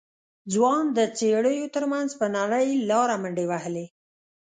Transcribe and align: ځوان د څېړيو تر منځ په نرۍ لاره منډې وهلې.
ځوان 0.53 0.83
د 0.97 0.99
څېړيو 1.17 1.65
تر 1.75 1.83
منځ 1.91 2.09
په 2.19 2.25
نرۍ 2.35 2.69
لاره 2.89 3.15
منډې 3.21 3.45
وهلې. 3.51 3.85